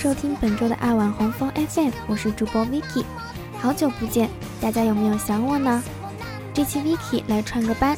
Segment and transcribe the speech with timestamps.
[0.00, 3.04] 收听本周的爱晚红枫 FM，我是主播 Vicky。
[3.60, 5.82] 好久不见，大家有没有想我呢？
[6.54, 7.94] 这期 Vicky 来串个班，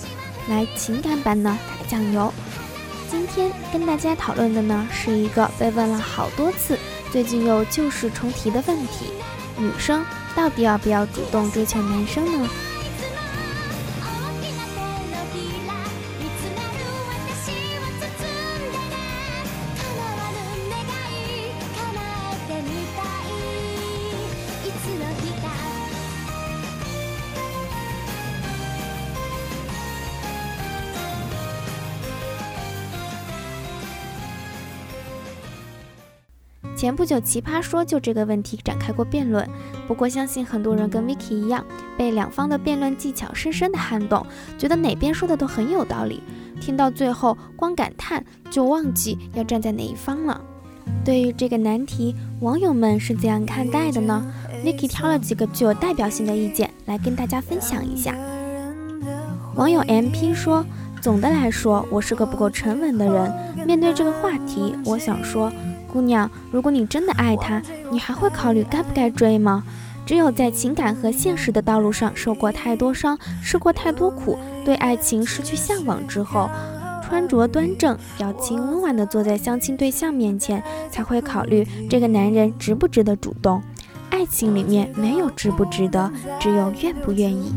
[0.48, 2.34] 来情感版呢打酱油。
[3.09, 6.77] 今天跟大家讨论的呢是一个被问了好多次，
[7.12, 9.06] 最近又旧事重提的问题：
[9.56, 12.48] 女生到底要不要主动追求男生呢？
[36.83, 39.48] 前不久，奇葩说就这个问题展开过辩论。
[39.86, 41.64] 不过，相信很多人跟 Vicky 一样，
[41.97, 44.27] 被两方的辩论技巧深深的撼动，
[44.58, 46.20] 觉得哪边说的都很有道理。
[46.60, 50.41] 听到最后，光感叹就忘记要站在哪一方了。
[51.05, 54.20] 对于这个难题，网友们是怎样看待的呢
[54.64, 58.12] ？Vicky 挑了几个具有代表性的意见来跟大家分享一下。
[59.55, 60.66] 网友 MP 说
[61.00, 63.33] ：“总的来说，我是个不够沉稳的人。
[63.69, 65.53] 面对这个话题，我想说。”
[65.92, 67.60] 姑娘，如果你真的爱他，
[67.91, 69.62] 你还会考虑该不该追吗？
[70.06, 76.50] 只有在情感和现实的道路上受过太多伤，吃过太多苦，对爱情失去向往之后，
[77.04, 83.62] 穿着端正、表情温婉地坐在相亲对象面前，才会考虑这个男人值不值得主动。
[84.10, 86.10] 爱情里面没有值不值得，
[86.41, 87.52] 只有愿不愿意。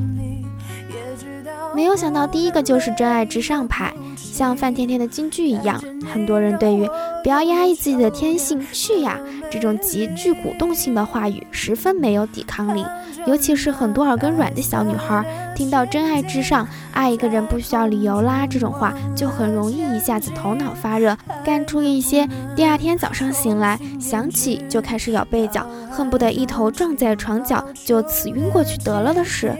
[1.75, 3.93] 没有想到第一个就是真爱至上派。
[4.15, 5.81] 像范甜甜的金句一样，
[6.11, 6.89] 很多人对于
[7.23, 9.19] “不要压抑自己的天性，去呀”
[9.51, 12.85] 这种极具鼓动性的话语十分没有抵抗力。
[13.27, 15.25] 尤其是很多耳根软的小女孩，
[15.55, 29.53] 听到“真爱至上，爱一个人不需要理由啦”这种话，就很容易一下子头脑发热，干出一些第二天早上醒来想起就开始咬被角，恨不得一头撞在床角就此晕过去得了的事。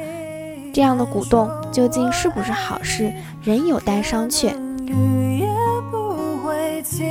[0.76, 3.10] 这样的鼓动究竟是不是好事，
[3.42, 4.54] 仍有待商榷。
[4.86, 5.48] 雨夜
[5.90, 7.08] 不会停，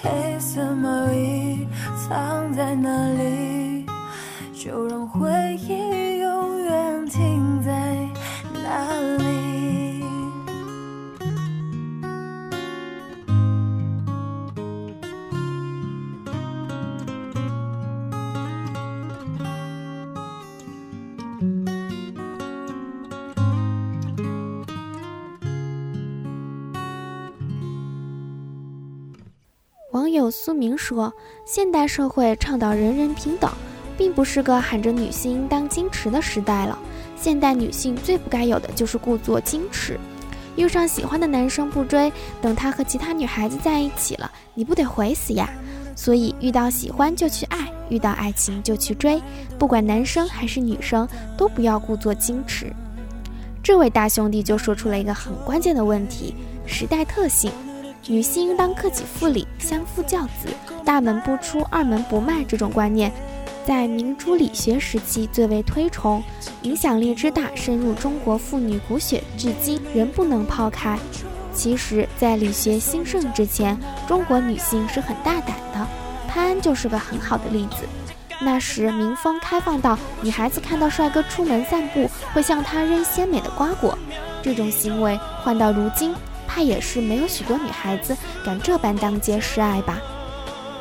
[0.00, 1.66] 黑色毛衣
[2.08, 3.84] 藏在哪里？
[4.54, 5.85] 就让回忆
[30.30, 31.12] 苏明说
[31.44, 33.50] ：“现代社会倡导人人平等，
[33.96, 36.78] 并不是个喊着女性应当矜持的时代了。
[37.16, 39.98] 现代女性最不该有的就是故作矜持。
[40.56, 45.48] 遇上喜欢的男生不追，等他和其他女孩子在一起了，你不得悔死呀？
[45.94, 49.22] 所以遇到喜欢就去爱，遇到爱情就去追，
[49.58, 52.72] 不管男生还是女生，都不要故作矜持。”
[53.62, 56.34] 这位大兄弟就说出了一个很关键的问题：
[56.66, 57.50] 时代特性。
[58.08, 60.48] 女性应当克己复礼，相夫教子，
[60.84, 63.10] 大门不出，二门不迈这种观念，
[63.66, 66.22] 在明朱理学时期最为推崇，
[66.62, 70.96] 影响力之大，深入中国妇女骨血，至今仍不能抛开。
[71.52, 73.76] 其实，在理学兴盛之前，
[74.06, 75.84] 中国女性是很大胆的，
[76.28, 77.78] 潘安就是个很好的例子。
[78.40, 83.98] 那时民风开放到女孩子看到帅哥出门散步，会向他扔鲜美的瓜果，
[84.42, 86.14] 这种行为换到如今。
[86.46, 89.98] 怕也是没有许多女孩子敢这般当街示爱吧？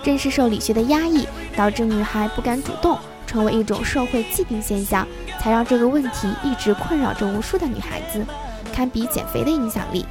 [0.04, 5.08] 正是受理学的压抑，导致女孩不敢主动，成为一种社会既定现象，
[5.40, 8.24] 才让这个问题一直困扰着无数的女孩子，
[8.72, 10.06] 堪比减肥的影响力。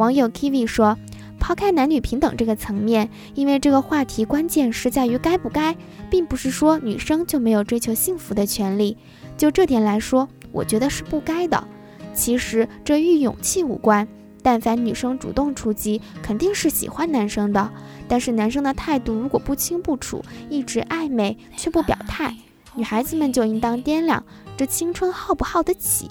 [0.00, 0.96] 网友 Kiwi 说
[1.38, 5.76] ：“抛开男女平等这个层面，因为这个话题关键是在于该不该，
[6.10, 8.96] 并不是说女生就没有追求幸福的权利。
[9.36, 11.62] 就这点来说，我觉得是不该的。
[12.14, 14.08] 其实这与勇气无关，
[14.42, 17.70] 但凡女生主动出击，肯定是喜欢男生的。
[18.08, 22.34] 但是男生的态度如果不清不楚，一直暧昧却不表态，
[22.74, 24.24] 女孩子们就应当掂量
[24.56, 26.10] 这青春耗不耗得起。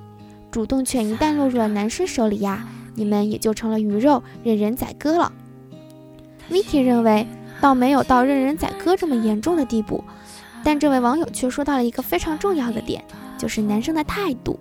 [0.52, 2.70] 主动权一旦落入了男生手里呀。”
[3.00, 5.32] 你们也就成了鱼肉，任人宰割了。
[6.52, 7.26] Vicky 认为，
[7.62, 10.04] 倒没有到任人宰割这么严重的地步，
[10.66, 13.02] 但这位网友却说到了一个非常重要的点，
[13.38, 14.60] 就是男生的态度。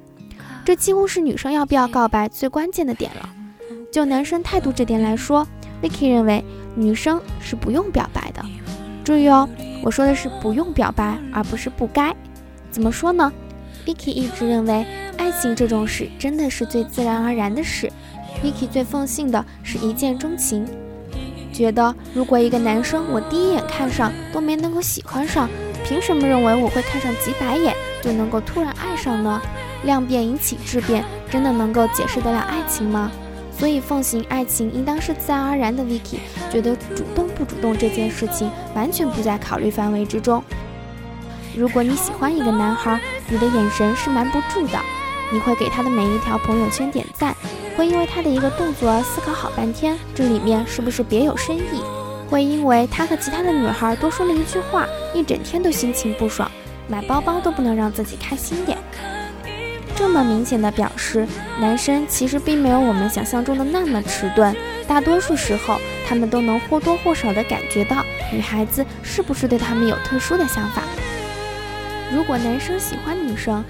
[0.64, 3.28] 这几乎是女生要不要告白最关键的点了。
[3.90, 5.44] 就男生态度这点来说
[5.82, 6.44] ，Vicky 认为
[6.76, 8.44] 女生是不用表白的。
[9.02, 9.48] 注意哦，
[9.82, 12.14] 我说的是不用表白，而不是不该。
[12.70, 13.32] 怎么说呢
[13.84, 14.86] ？Vicky 一直认为，
[15.16, 17.90] 爱情这种事真的是最自然而然的事。
[18.42, 20.66] Vicky 最奉信的是一见钟情，
[21.52, 25.48] 觉得如果一个男生我第一眼看上都没能够喜欢上，
[25.84, 29.40] 凭什么认为我会看上几百眼就能够突然爱上呢？
[29.84, 33.10] 量变引起质变，真的能够解释得了爱情吗？
[33.56, 35.82] 所以奉行爱情应当是自然而然的。
[35.82, 36.18] Vicky
[36.50, 40.42] 觉得主动不主动这件事情完全不在考虑范围之中。
[41.56, 44.78] 如果你喜欢一个男孩，你的眼神是瞒不住的，
[45.32, 47.34] 你会给他的每一条朋友圈点赞。
[47.78, 51.80] 会因为他的一个动作而思考好半天，这里面是不是别有深意？
[52.28, 54.84] 会因为他和其他的女孩多说了一句话，
[55.14, 56.50] 一整天都心情不爽，
[56.88, 58.76] 买包包都不能让自己开心点。
[59.94, 61.24] 这么明显的表示，
[61.60, 64.52] 男生其实并没有我们想象中的那么迟钝，
[64.88, 70.82] 大多数时候他们都能或多或少的感觉到女孩子是不是对他们有特殊的想法。
[72.12, 73.64] 如果男生喜欢女生，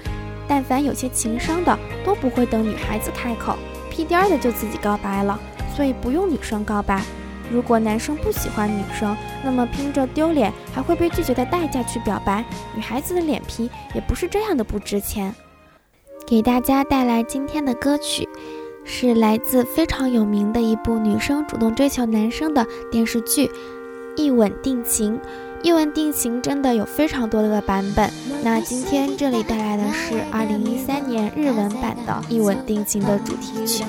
[0.47, 3.55] 但凡有些情商的，都不会等女孩子开口。
[3.99, 5.37] 屁颠儿的就自己告白了，
[5.75, 7.03] 所以不用女生告白。
[7.51, 9.13] 如果男生不喜欢女生，
[9.43, 15.35] 那么拼着丢脸还会被拒绝的代价去表白，女孩子的脸皮也不是这样的不值钱。
[16.25, 18.25] 给大家带来今天的歌曲，
[18.85, 23.47] 是来自非常有名的一部女生主动追求男生的电视剧
[24.15, 25.17] 《一吻定情》。
[25.61, 28.09] 一吻定情真的有非常多的版本，
[28.43, 33.83] 那今天这里带来的是二零一三年日文版的《一吻定情》的主题曲。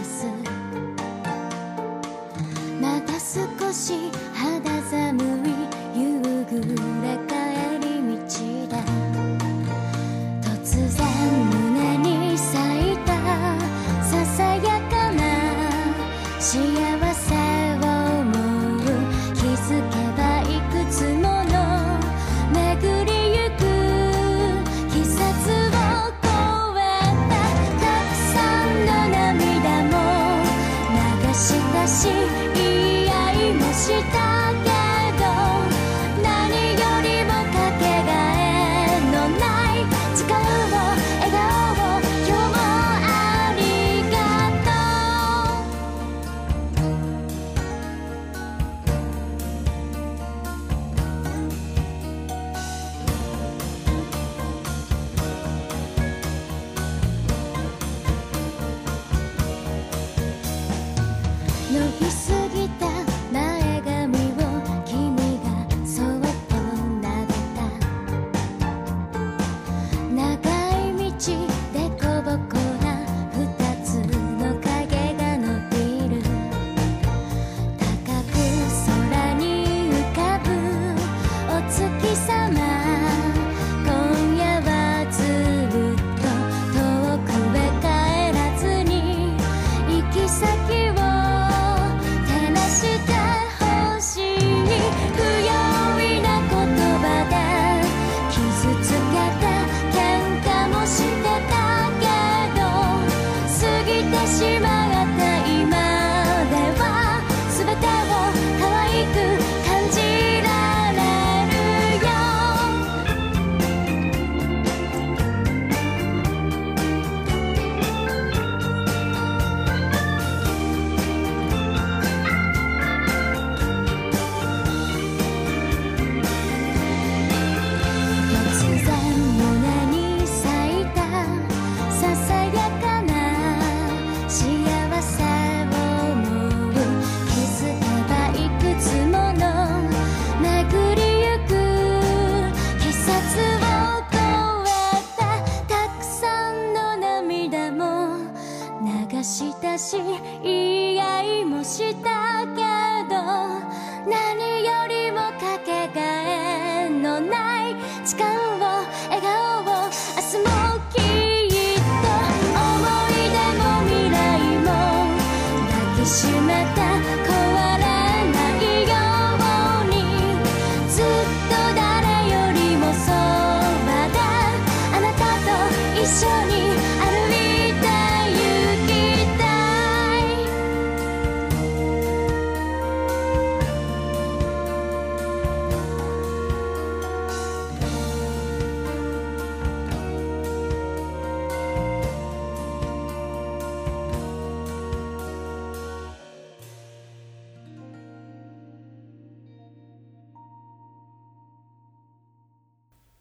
[61.99, 62.20] You.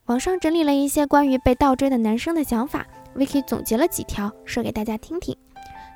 [0.10, 2.84] 网上整理了一些关于被倒追的男生的想法
[3.16, 5.38] ，Vicky 总结了几条，说给大家听听。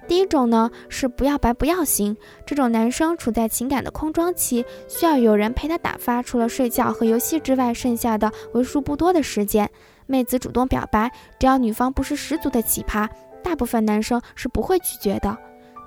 [0.07, 2.15] 第一种呢是不要白不要型，
[2.45, 9.67] 这种男生处在情感的空窗期，需要有人陪他打发除了睡觉和游戏之外剩下的为数不多的时间。
[10.05, 13.09] 妹子主动表白，只要女方不是十足的奇葩，
[13.43, 15.35] 大部分男生是不会拒绝的。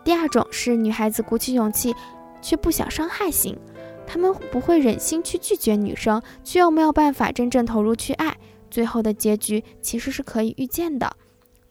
[0.02, 1.94] 第二种是女孩子鼓起勇气
[2.42, 3.56] 却不想伤害型，
[4.06, 8.36] 他们不会忍心去拒绝女生，却又没有办法真正投入去爱，
[8.70, 11.10] 最后的结局其实是可以预见的。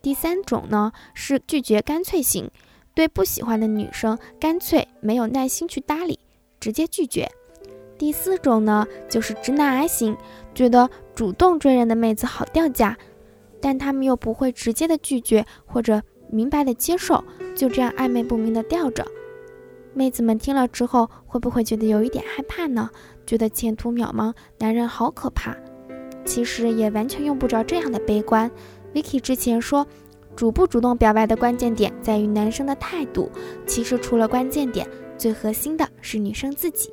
[0.01, 2.50] 第三种呢是拒绝干脆型，
[2.94, 6.20] 对不喜欢的女生干脆没有耐心去搭理，
[6.60, 7.27] 直接拒绝。
[7.98, 10.15] 第四种呢就是直男癌型，
[10.54, 12.98] 觉得主动追人的妹子好掉价，
[13.62, 17.24] 但他们又不会直接的拒绝或者明白的接受，
[17.56, 19.06] 就这样暧昧不明的吊着。
[19.96, 22.90] 妹子们听了之后会不会觉得有一点害怕呢？
[23.25, 25.56] 觉得前途渺茫，男人好可怕。
[26.25, 28.52] 其实也完全用不着这样的悲观。
[28.94, 29.88] Vicky 之前说，
[30.36, 33.32] 主不主动表白的关键点在于男生的态度。
[33.66, 34.86] 其实除了关键点，
[35.18, 36.92] 最核心的是女生自己。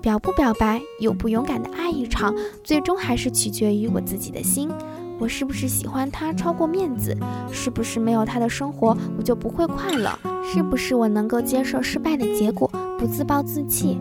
[0.00, 2.34] 表不表白，勇不勇敢的爱一场，
[2.64, 4.70] 最终还是取决于我自己的心。
[5.18, 7.16] 我是不是喜欢他超过面子？
[7.50, 10.10] 是不是没有他的生活我就不会快乐？
[10.42, 13.98] 是不是我能够接受失败的结果，不自暴自弃？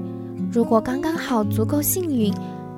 [0.52, 2.34] 如果刚刚好足够幸运，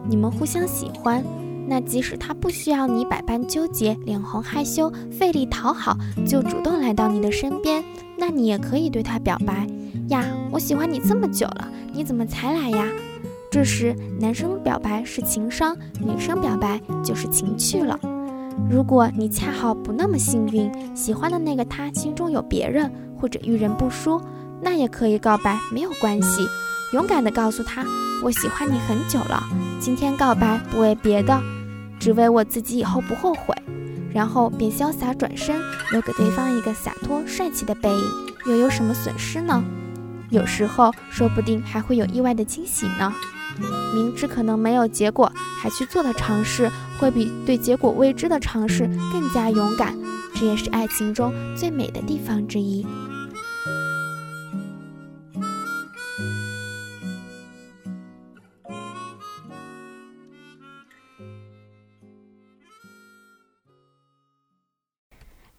[0.08, 1.24] 你们互相喜欢。
[1.66, 5.98] 那即使他不需要你百般纠结、脸红害羞、费力讨好，
[6.28, 7.82] 就主动来到你的身边，
[8.18, 9.66] 那你也可以对他表白
[10.10, 10.26] 呀。
[10.52, 12.86] 我喜欢你这么久了，你怎么才来呀？
[13.50, 17.98] 这时男生表白是情商，女生表白就是情趣了。
[18.70, 24.22] 如果你恰好不那么幸运，喜欢的那个他心中有别人，或者遇人不淑，
[24.62, 26.46] 那也可以告白，没有关系。
[26.94, 27.84] 勇敢地告诉他，
[28.24, 29.44] 我喜欢你很久了，
[29.80, 31.42] 今天告白不为别的，
[32.00, 33.56] 只为我自己以后不后悔。
[34.14, 35.60] 然后便潇洒转身，
[35.92, 38.06] 留给对方一个洒脱帅气的背影，
[38.46, 39.64] 又有什么损失呢？
[40.30, 43.12] 有时候说不定还会有意外的惊喜呢。
[43.94, 45.32] 明知可能没有结果
[45.62, 49.98] 还去做的尝试，会比对结果未知的尝试更加勇敢。
[50.36, 52.86] 这也是爱情中最美的地方之一。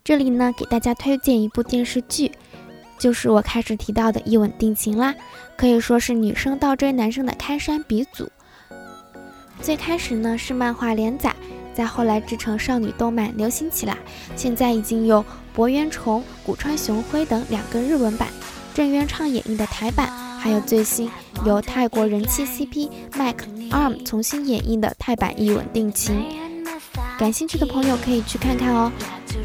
[0.03, 2.31] 这里呢，给大家推荐一部电视剧，
[2.99, 5.15] 就是我开始提到的《一吻定情》啦，
[5.57, 8.29] 可以说是女生倒追男生的开山鼻祖。
[9.61, 11.35] 最开始呢是漫画连载，
[11.75, 13.97] 再后来制成少女动漫流行起来，
[14.37, 18.29] 现在已经有博渊崇、古川雄辉等两个日文版，
[18.75, 20.09] 郑元畅演绎的台版，
[20.39, 21.11] 还有最新
[21.45, 26.15] 由泰国人气 CP Mike Arm 重新演绎的泰版《一吻定情》。
[27.19, 28.91] 感兴趣的朋友可以去看看哦。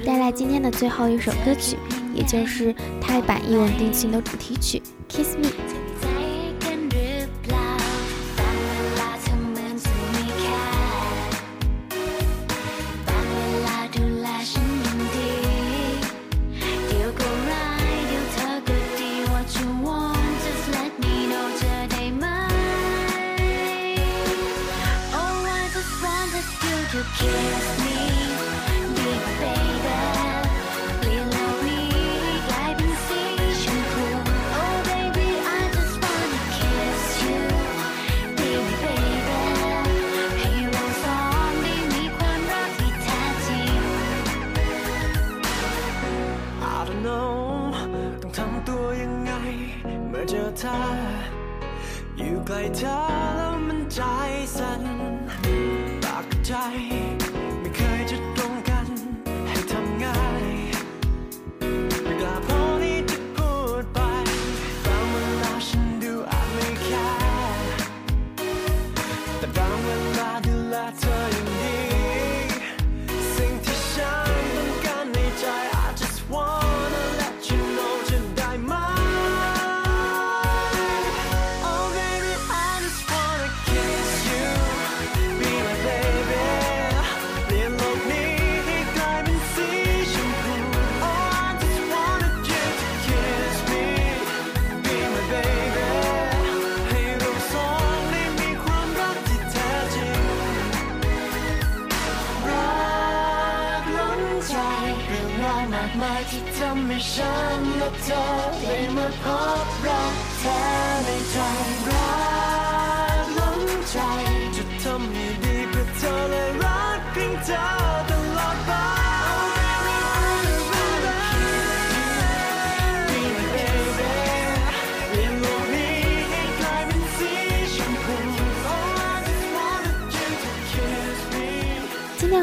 [0.05, 1.77] 带来今天的最后一首歌曲，
[2.13, 4.81] 也就是泰版《一吻定情》的主题曲
[5.13, 5.47] 《Kiss Me》。
[54.45, 55.18] sudden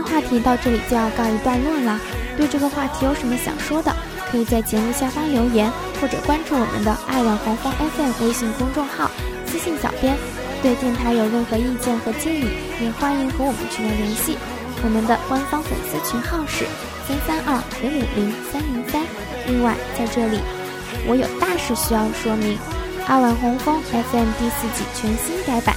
[0.07, 2.01] 话题到这里就要告一段落了。
[2.37, 3.95] 对这个话题有什么想说的，
[4.31, 5.71] 可以在节目下方留言，
[6.01, 9.11] 或者关注我们的爱晚红枫 FM 微信公众号，
[9.47, 10.17] 私信小编。
[10.63, 12.49] 对电台有任何意见和建议，
[12.81, 14.37] 也欢迎和我们取得联系。
[14.83, 16.65] 我们的官方粉丝群号是
[17.07, 19.03] 三三二零五零三零三。
[19.47, 20.41] 另外，在这里
[21.07, 22.59] 我有大事需要说明：
[23.07, 25.77] 爱晚红枫 FM 第四季全新改版，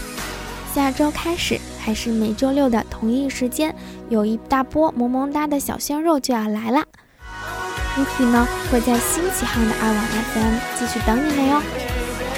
[0.74, 3.74] 下周开始还是每周六的同一时间，
[4.10, 6.86] 有一大波萌萌哒的小鲜肉就要来啦。
[7.96, 11.62] Vicky 呢会在新启航的二网 FM 继续等你们哟。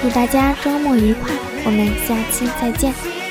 [0.00, 1.30] 祝大家周末愉快，
[1.64, 3.21] 我们下期再见。